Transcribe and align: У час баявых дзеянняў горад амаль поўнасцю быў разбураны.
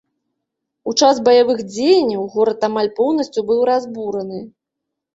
У 0.91 0.93
час 0.99 1.15
баявых 1.27 1.59
дзеянняў 1.75 2.27
горад 2.39 2.59
амаль 2.71 2.93
поўнасцю 2.99 3.39
быў 3.53 3.65
разбураны. 3.75 4.47